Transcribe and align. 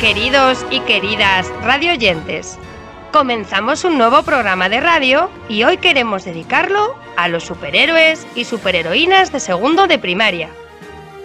queridos 0.00 0.64
y 0.70 0.78
queridas 0.80 1.50
radioyentes. 1.62 2.56
Comenzamos 3.12 3.82
un 3.82 3.98
nuevo 3.98 4.22
programa 4.22 4.68
de 4.68 4.80
radio 4.80 5.28
y 5.48 5.64
hoy 5.64 5.78
queremos 5.78 6.24
dedicarlo 6.24 6.94
a 7.16 7.26
los 7.26 7.42
superhéroes 7.42 8.24
y 8.36 8.44
superheroínas 8.44 9.32
de 9.32 9.40
segundo 9.40 9.88
de 9.88 9.98
primaria. 9.98 10.50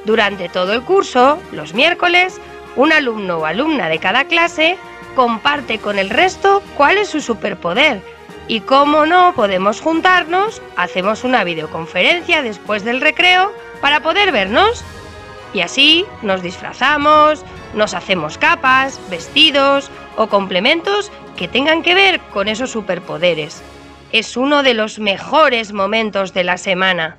Durante 0.06 0.50
todo 0.50 0.74
el 0.74 0.82
curso, 0.82 1.38
los 1.52 1.76
miércoles, 1.76 2.42
un 2.76 2.92
alumno 2.92 3.38
o 3.38 3.46
alumna 3.46 3.90
de 3.90 4.00
cada 4.00 4.26
clase 4.26 4.78
comparte 5.16 5.78
con 5.78 6.00
el 6.00 6.10
resto 6.10 6.64
cuál 6.76 6.98
es 6.98 7.10
su 7.10 7.22
superpoder 7.22 8.02
y 8.48 8.62
como 8.62 9.06
no 9.06 9.34
podemos 9.36 9.82
juntarnos, 9.82 10.64
hacemos 10.78 11.24
una 11.24 11.44
videoconferencia 11.44 12.42
después 12.42 12.84
del 12.84 13.02
recreo 13.02 13.54
para 13.82 14.00
poder 14.00 14.32
vernos. 14.32 14.84
Y 15.54 15.62
así 15.62 16.06
nos 16.24 16.42
disfrazamos, 16.42 17.46
nos 17.74 17.94
hacemos 17.94 18.38
capas, 18.38 19.00
vestidos 19.10 19.90
o 20.16 20.28
complementos 20.28 21.12
que 21.38 21.48
tengan 21.48 21.82
que 21.82 21.96
ver 21.96 22.20
con 22.32 22.48
esos 22.48 22.72
superpoderes. 22.72 23.62
Es 24.12 24.38
uno 24.38 24.64
de 24.64 24.74
los 24.74 25.00
mejores 25.00 25.74
momentos 25.74 26.34
de 26.34 26.44
la 26.44 26.58
semana. 26.58 27.18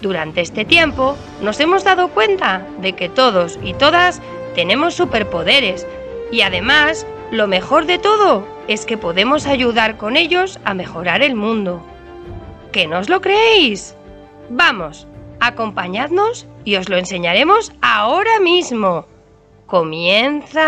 Durante 0.00 0.40
este 0.40 0.64
tiempo 0.64 1.16
nos 1.40 1.58
hemos 1.60 1.82
dado 1.82 2.08
cuenta 2.08 2.66
de 2.78 2.92
que 2.92 3.08
todos 3.08 3.58
y 3.62 3.74
todas 3.74 4.20
tenemos 4.54 4.94
superpoderes 4.94 5.86
y 6.30 6.42
además 6.42 7.06
lo 7.30 7.48
mejor 7.48 7.86
de 7.86 7.98
todo 7.98 8.46
es 8.68 8.86
que 8.86 8.96
podemos 8.96 9.46
ayudar 9.46 9.96
con 9.96 10.16
ellos 10.16 10.60
a 10.64 10.74
mejorar 10.74 11.22
el 11.22 11.34
mundo. 11.34 11.84
¿Que 12.70 12.86
no 12.86 13.00
lo 13.02 13.20
creéis? 13.20 13.96
Vamos, 14.50 15.06
acompañadnos 15.40 16.46
y 16.64 16.76
os 16.76 16.88
lo 16.88 16.96
enseñaremos 16.96 17.72
ahora 17.80 18.40
mismo. 18.40 19.06
Comienza... 19.74 20.62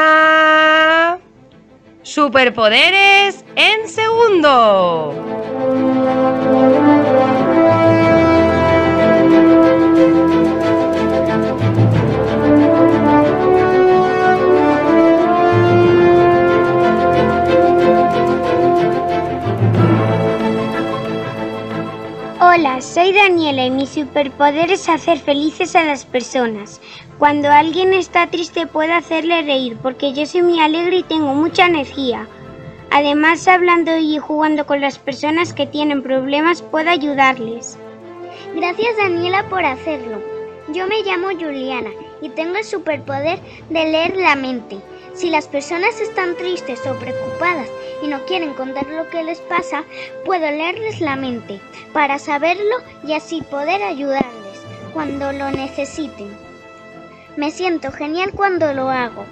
Superpoderes 2.03 3.45
en 3.55 3.89
segundo. 3.89 5.15
Superpoder 24.07 24.71
es 24.71 24.89
hacer 24.89 25.19
felices 25.19 25.75
a 25.75 25.83
las 25.83 26.05
personas. 26.05 26.81
Cuando 27.19 27.51
alguien 27.51 27.93
está 27.93 28.29
triste 28.29 28.69
puedo 28.69 28.95
hacerle 28.95 29.43
reír 29.43 29.77
porque 29.83 30.13
yo 30.13 30.25
soy 30.27 30.43
muy 30.43 30.61
alegre 30.61 30.99
y 30.99 31.03
tengo 31.03 31.35
mucha 31.35 31.67
energía. 31.67 32.29
Además, 32.93 33.49
hablando 33.49 33.97
y 33.97 34.19
jugando 34.19 34.65
con 34.65 34.81
las 34.81 35.01
personas 35.01 35.53
que 35.53 35.67
tienen 35.67 36.05
problemas 36.05 36.63
puedo 36.63 36.89
ayudarles. 36.89 37.79
Gracias 38.55 38.97
Daniela 38.97 39.49
por 39.49 39.65
hacerlo. 39.65 40.23
Yo 40.73 40.87
me 40.87 41.03
llamo 41.03 41.31
Juliana 41.31 41.91
y 42.23 42.29
tengo 42.29 42.57
el 42.59 42.65
superpoder 42.65 43.41
de 43.71 43.85
leer 43.91 44.17
la 44.17 44.37
mente. 44.37 44.79
Si 45.17 45.31
las 45.31 45.49
personas 45.49 45.99
están 45.99 46.37
tristes 46.37 46.87
o 46.87 46.95
preocupadas 46.99 47.69
y 48.03 48.07
no 48.07 48.23
quieren 48.27 48.53
contar 48.53 48.87
lo 48.89 49.09
que 49.09 49.25
les 49.25 49.41
pasa, 49.41 49.83
puedo 50.27 50.43
leerles 50.51 51.01
la 51.01 51.17
mente 51.17 51.59
para 51.95 52.19
saberlo 52.19 52.77
y 53.03 53.15
así 53.15 53.41
poder 53.41 53.83
ayudarles 53.83 54.61
cuando 54.93 55.33
lo 55.33 55.51
necesiten. 55.51 56.29
Me 57.39 57.51
siento 57.51 57.93
genial 57.93 58.33
cuando 58.35 58.75
lo 58.75 58.91
hago. 58.91 59.25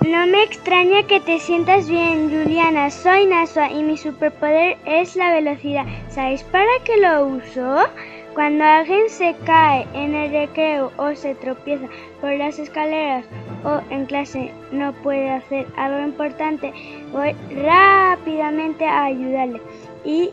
No 0.00 0.26
me 0.26 0.42
extraña 0.42 1.04
que 1.04 1.20
te 1.20 1.38
sientas 1.38 1.88
bien, 1.88 2.28
Juliana. 2.28 2.90
Soy 2.90 3.26
Nasua 3.26 3.70
y 3.70 3.84
mi 3.84 3.96
superpoder 3.96 4.76
es 4.86 5.14
la 5.14 5.32
velocidad. 5.32 5.86
¿Sabéis 6.10 6.42
para 6.42 6.70
qué 6.84 6.96
lo 6.96 7.26
uso? 7.26 7.88
Cuando 8.36 8.64
alguien 8.64 9.08
se 9.08 9.34
cae 9.46 9.86
en 9.94 10.14
el 10.14 10.30
recreo 10.30 10.92
o 10.98 11.14
se 11.14 11.34
tropieza 11.36 11.86
por 12.20 12.36
las 12.36 12.58
escaleras 12.58 13.24
o 13.64 13.80
en 13.88 14.04
clase 14.04 14.52
no 14.70 14.92
puede 14.92 15.30
hacer 15.30 15.66
algo 15.78 16.06
importante, 16.06 16.70
voy 17.12 17.34
rápidamente 17.64 18.84
a 18.84 19.04
ayudarle. 19.04 19.58
Y, 20.04 20.28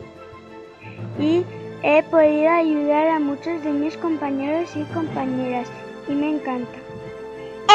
he 1.82 2.02
podido 2.10 2.50
ayudar 2.50 3.08
a 3.08 3.20
muchos 3.20 3.64
de 3.64 3.72
mis 3.72 3.96
compañeros 3.96 4.76
y 4.76 4.84
compañeras 4.92 5.70
y 6.06 6.12
me 6.12 6.28
encanta. 6.28 6.78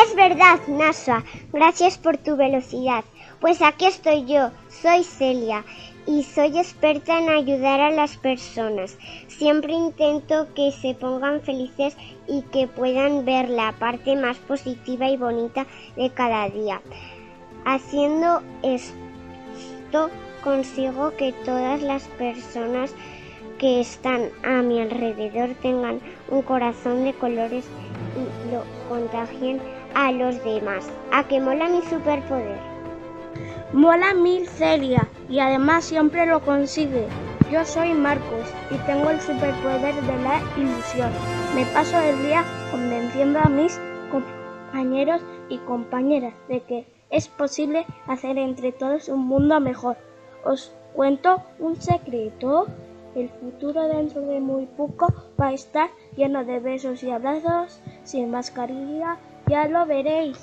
Es 0.05 0.15
verdad, 0.15 0.59
Nasua. 0.67 1.23
Gracias 1.51 1.97
por 1.97 2.17
tu 2.17 2.37
velocidad. 2.37 3.03
Pues 3.41 3.63
aquí 3.63 3.87
estoy 3.87 4.27
yo. 4.27 4.51
Soy 4.69 5.03
Celia 5.03 5.63
y 6.09 6.23
soy 6.23 6.57
experta 6.57 7.19
en 7.19 7.29
ayudar 7.29 7.79
a 7.81 7.91
las 7.91 8.17
personas. 8.17 8.97
Siempre 9.27 9.73
intento 9.73 10.47
que 10.55 10.71
se 10.71 10.95
pongan 10.95 11.39
felices 11.41 11.95
y 12.27 12.41
que 12.41 12.65
puedan 12.65 13.25
ver 13.25 13.47
la 13.47 13.73
parte 13.73 14.15
más 14.15 14.37
positiva 14.37 15.07
y 15.07 15.17
bonita 15.17 15.67
de 15.95 16.09
cada 16.09 16.49
día. 16.49 16.81
Haciendo 17.63 18.41
esto 18.63 20.09
consigo 20.43 21.15
que 21.15 21.31
todas 21.45 21.83
las 21.83 22.07
personas 22.07 22.91
que 23.59 23.79
están 23.79 24.29
a 24.43 24.63
mi 24.63 24.81
alrededor 24.81 25.49
tengan 25.61 25.99
un 26.31 26.41
corazón 26.41 27.03
de 27.03 27.13
colores 27.13 27.65
y 28.15 28.51
lo 28.51 28.63
contagien 28.89 29.61
a 29.93 30.11
los 30.11 30.43
demás. 30.43 30.89
¿A 31.11 31.27
que 31.27 31.39
mola 31.39 31.69
mi 31.69 31.83
superpoder? 31.83 32.78
Mola 33.73 34.13
mil 34.13 34.47
Celia 34.47 35.07
y 35.29 35.39
además 35.39 35.85
siempre 35.85 36.25
lo 36.25 36.41
consigue. 36.41 37.07
Yo 37.51 37.65
soy 37.65 37.93
Marcos 37.93 38.47
y 38.69 38.75
tengo 38.85 39.09
el 39.09 39.21
superpoder 39.21 39.95
de 39.95 40.23
la 40.23 40.41
ilusión. 40.57 41.11
Me 41.55 41.65
paso 41.65 41.99
el 41.99 42.21
día 42.23 42.43
convenciendo 42.71 43.39
a 43.39 43.49
mis 43.49 43.79
compañeros 44.11 45.21
y 45.49 45.57
compañeras 45.59 46.33
de 46.47 46.61
que 46.61 46.87
es 47.09 47.27
posible 47.27 47.85
hacer 48.07 48.37
entre 48.37 48.71
todos 48.71 49.09
un 49.09 49.25
mundo 49.25 49.59
mejor. 49.59 49.97
Os 50.43 50.71
cuento 50.93 51.41
un 51.59 51.75
secreto. 51.81 52.67
El 53.15 53.29
futuro 53.29 53.87
dentro 53.87 54.21
de 54.21 54.39
muy 54.39 54.67
poco 54.67 55.11
va 55.39 55.47
a 55.47 55.53
estar 55.53 55.89
lleno 56.15 56.45
de 56.45 56.59
besos 56.59 57.01
y 57.01 57.09
abrazos, 57.09 57.81
sin 58.03 58.29
mascarilla, 58.29 59.17
ya 59.47 59.67
lo 59.67 59.87
veréis. 59.87 60.39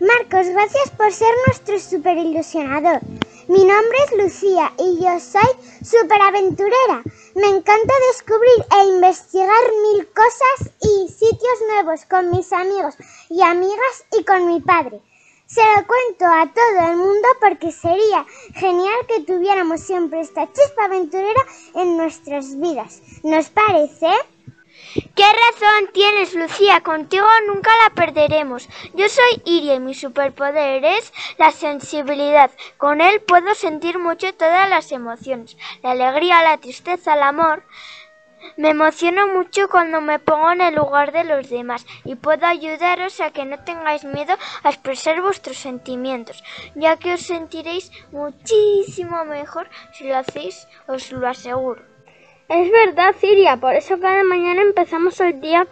Marcos, 0.00 0.48
gracias 0.48 0.90
por 0.96 1.12
ser 1.12 1.28
nuestro 1.46 1.78
super 1.78 2.16
ilusionador. 2.16 3.00
Mi 3.48 3.58
nombre 3.58 3.98
es 4.06 4.16
Lucía 4.16 4.72
y 4.78 4.98
yo 4.98 5.20
soy 5.20 5.50
superaventurera. 5.84 7.02
Me 7.34 7.48
encanta 7.48 7.94
descubrir 8.08 8.64
e 8.80 8.88
investigar 8.94 9.62
mil 9.92 10.08
cosas 10.08 10.72
y 10.80 11.08
sitios 11.12 11.58
nuevos 11.68 12.06
con 12.06 12.30
mis 12.30 12.50
amigos 12.50 12.94
y 13.28 13.42
amigas 13.42 14.06
y 14.18 14.24
con 14.24 14.46
mi 14.46 14.60
padre. 14.60 15.02
Se 15.44 15.60
lo 15.60 15.86
cuento 15.86 16.24
a 16.24 16.50
todo 16.50 16.92
el 16.92 16.96
mundo 16.96 17.28
porque 17.38 17.70
sería 17.70 18.24
genial 18.54 19.06
que 19.06 19.20
tuviéramos 19.24 19.80
siempre 19.80 20.20
esta 20.20 20.50
chispa 20.50 20.86
aventurera 20.86 21.44
en 21.74 21.98
nuestras 21.98 22.58
vidas. 22.58 23.02
¿Nos 23.22 23.50
parece? 23.50 24.08
¿Qué 24.92 25.22
razón 25.22 25.92
tienes, 25.92 26.34
Lucía? 26.34 26.80
Contigo 26.80 27.26
nunca 27.46 27.70
la 27.84 27.94
perderemos. 27.94 28.68
Yo 28.94 29.08
soy 29.08 29.40
Iria 29.44 29.76
y 29.76 29.80
mi 29.80 29.94
superpoder 29.94 30.84
es 30.84 31.12
la 31.38 31.52
sensibilidad. 31.52 32.50
Con 32.76 33.00
él 33.00 33.20
puedo 33.20 33.54
sentir 33.54 34.00
mucho 34.00 34.34
todas 34.34 34.68
las 34.68 34.90
emociones, 34.90 35.56
la 35.84 35.92
alegría, 35.92 36.42
la 36.42 36.58
tristeza, 36.58 37.14
el 37.14 37.22
amor. 37.22 37.62
Me 38.56 38.70
emociono 38.70 39.28
mucho 39.28 39.68
cuando 39.68 40.00
me 40.00 40.18
pongo 40.18 40.50
en 40.50 40.62
el 40.62 40.74
lugar 40.74 41.12
de 41.12 41.22
los 41.22 41.48
demás 41.48 41.86
y 42.04 42.16
puedo 42.16 42.46
ayudaros 42.46 43.20
a 43.20 43.30
que 43.30 43.44
no 43.44 43.62
tengáis 43.62 44.02
miedo 44.02 44.36
a 44.64 44.70
expresar 44.70 45.20
vuestros 45.22 45.58
sentimientos, 45.58 46.42
ya 46.74 46.96
que 46.96 47.14
os 47.14 47.20
sentiréis 47.20 47.92
muchísimo 48.10 49.24
mejor 49.24 49.68
si 49.92 50.08
lo 50.08 50.16
hacéis, 50.16 50.66
os 50.88 51.12
lo 51.12 51.28
aseguro. 51.28 51.89
Es 52.50 52.68
verdad, 52.72 53.14
Siria, 53.16 53.58
por 53.58 53.76
eso 53.76 54.00
cada 54.00 54.24
mañana 54.24 54.62
empezamos 54.62 55.20
el 55.20 55.40
día 55.40 55.68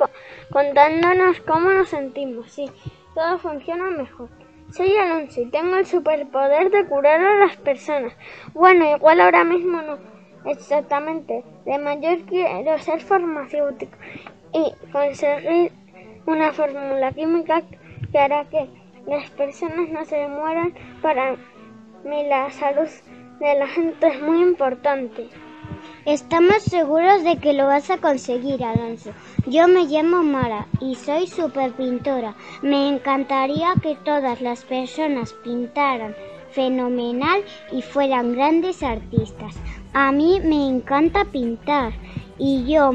contándonos 0.52 1.40
cómo 1.40 1.70
nos 1.72 1.88
sentimos. 1.88 2.52
Sí, 2.52 2.70
todo 3.16 3.36
funciona 3.38 3.90
mejor. 3.90 4.28
Soy 4.70 4.94
Alonso 4.96 5.40
y 5.40 5.50
tengo 5.50 5.74
el 5.74 5.86
superpoder 5.86 6.70
de 6.70 6.86
curar 6.86 7.20
a 7.20 7.46
las 7.46 7.56
personas. 7.56 8.12
Bueno, 8.54 8.94
igual 8.94 9.20
ahora 9.20 9.42
mismo 9.42 9.82
no 9.82 9.98
exactamente. 10.44 11.42
De 11.64 11.78
mayor 11.78 12.20
quiero 12.26 12.78
ser 12.78 13.00
farmacéutico 13.00 13.98
y 14.52 14.72
conseguir 14.92 15.72
una 16.26 16.52
fórmula 16.52 17.10
química 17.10 17.60
que 18.12 18.18
hará 18.20 18.44
que 18.44 18.68
las 19.04 19.28
personas 19.30 19.88
no 19.88 20.04
se 20.04 20.28
mueran. 20.28 20.72
Para 21.02 21.32
mí 22.04 22.28
la 22.28 22.48
salud 22.50 22.88
de 23.40 23.54
la 23.56 23.66
gente 23.66 24.06
es 24.06 24.22
muy 24.22 24.42
importante. 24.42 25.28
Estamos 26.04 26.62
seguros 26.62 27.22
de 27.22 27.36
que 27.38 27.52
lo 27.52 27.66
vas 27.66 27.90
a 27.90 27.98
conseguir, 27.98 28.64
Alonso. 28.64 29.10
Yo 29.46 29.68
me 29.68 29.84
llamo 29.84 30.22
Mara 30.22 30.66
y 30.80 30.94
soy 30.94 31.26
super 31.26 31.72
pintora. 31.72 32.34
Me 32.62 32.88
encantaría 32.88 33.74
que 33.82 33.94
todas 33.96 34.40
las 34.40 34.64
personas 34.64 35.34
pintaran 35.44 36.14
fenomenal 36.50 37.42
y 37.72 37.82
fueran 37.82 38.32
grandes 38.32 38.82
artistas. 38.82 39.54
A 39.92 40.12
mí 40.12 40.40
me 40.40 40.66
encanta 40.66 41.24
pintar 41.26 41.92
y 42.38 42.64
yo 42.64 42.90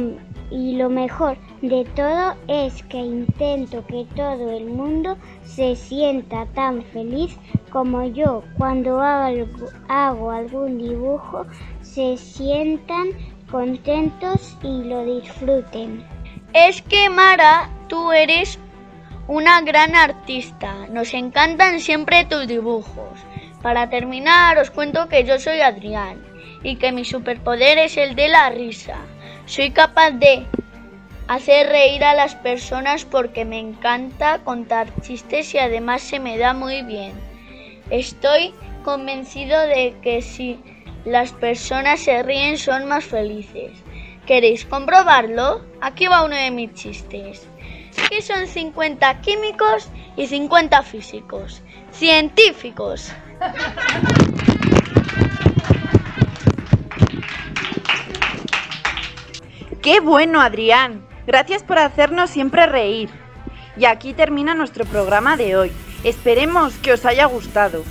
y 0.53 0.75
lo 0.75 0.88
mejor 0.88 1.35
de 1.63 1.83
todo 1.95 2.35
es 2.47 2.83
que 2.83 2.97
intento 2.97 3.83
que 3.88 4.05
todo 4.15 4.55
el 4.55 4.65
mundo 4.65 5.17
se 5.44 5.75
sienta 5.75 6.45
tan 6.53 6.83
feliz 6.83 7.35
como 7.71 8.05
yo 8.05 8.44
cuando 8.55 9.01
hago, 9.01 10.29
algún 10.29 10.77
dibujo, 10.77 11.47
se 11.81 12.17
sientan 12.17 13.07
contentos 13.50 14.55
y 14.61 14.83
lo 14.83 15.03
disfruten. 15.03 16.05
Es 16.53 16.83
que 16.83 17.09
Mara, 17.09 17.67
tú 17.88 18.11
eres 18.11 18.59
una 19.27 19.59
gran 19.61 19.95
artista. 19.95 20.85
Nos 20.91 21.15
encantan 21.15 21.79
siempre 21.79 22.25
tus 22.25 22.47
dibujos. 22.47 23.19
Para 23.63 23.89
terminar, 23.89 24.59
os 24.59 24.69
cuento 24.69 25.09
que 25.09 25.23
yo 25.23 25.39
soy 25.39 25.61
Adrián 25.61 26.21
y 26.61 26.75
que 26.75 26.91
mi 26.91 27.06
superpoder 27.06 27.79
es 27.79 27.97
el 27.97 28.13
de 28.13 28.27
la 28.27 28.51
risa. 28.51 28.97
Soy 29.45 29.72
capaz 29.72 30.12
de 30.12 30.45
hacer 31.28 31.68
reír 31.68 32.04
a 32.04 32.16
las 32.16 32.36
personas 32.36 33.06
porque 33.06 33.45
me 33.45 33.60
encanta 33.60 34.40
contar 34.40 34.88
chistes 35.01 35.54
y 35.54 35.57
además 35.57 36.01
se 36.01 36.19
me 36.19 36.38
da 36.38 36.54
muy 36.54 36.81
bien. 36.84 37.13
Estoy 37.90 38.54
convencido 38.84 39.60
de 39.68 39.95
que 40.01 40.22
si 40.22 40.60
las 41.06 41.31
personas 41.34 42.00
se 42.00 42.24
ríen 42.24 42.57
son 42.57 42.88
más 42.88 43.04
felices. 43.04 43.72
¿Queréis 44.25 44.66
comprobarlo? 44.66 45.66
Aquí 45.81 46.07
va 46.07 46.24
uno 46.24 46.36
de 46.36 46.51
mis 46.51 46.74
chistes. 46.74 47.45
¿Qué 48.10 48.22
son 48.22 48.48
50 48.48 49.19
químicos 49.22 49.90
y 50.16 50.28
50 50.28 50.81
físicos? 50.84 51.62
Científicos. 51.92 53.12
¡Qué 59.83 60.00
bueno, 60.00 60.39
Adrián! 60.39 61.06
Gracias 61.27 61.62
por 61.62 61.77
hacernos 61.77 62.30
siempre 62.30 62.65
reír. 62.68 63.09
Y 63.75 63.83
aquí 63.83 64.13
termina 64.13 64.56
nuestro 64.56 64.85
programa 64.85 65.35
de 65.35 65.57
hoy. 65.57 65.74
Esperemos 66.06 66.74
que 66.75 66.94
os 66.94 67.06
haya 67.06 67.25
gustado. 67.25 67.83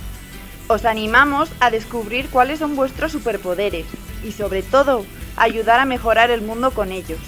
Os 0.67 0.85
animamos 0.85 1.51
a 1.59 1.69
descubrir 1.69 2.29
cuáles 2.29 2.57
son 2.57 2.75
vuestros 2.75 3.11
superpoderes 3.11 3.85
y 4.23 4.31
sobre 4.31 4.63
todo 4.63 5.05
ayudar 5.35 5.79
a 5.79 5.85
mejorar 5.85 6.31
el 6.31 6.41
mundo 6.41 6.71
con 6.71 6.91
ellos. 6.91 7.19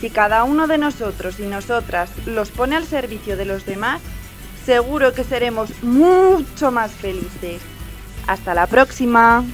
Si 0.00 0.10
cada 0.10 0.42
uno 0.42 0.66
de 0.66 0.78
nosotros 0.78 1.38
y 1.38 1.44
nosotras 1.44 2.10
los 2.26 2.50
pone 2.50 2.74
al 2.74 2.86
servicio 2.86 3.36
de 3.36 3.44
los 3.44 3.66
demás, 3.66 4.02
seguro 4.66 5.12
que 5.12 5.22
seremos 5.22 5.70
mucho 5.84 6.72
más 6.72 6.90
felices. 6.90 7.62
Hasta 8.26 8.52
la 8.52 8.66
próxima. 8.66 9.44